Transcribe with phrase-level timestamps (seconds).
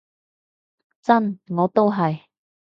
[1.03, 2.21] 真，我都係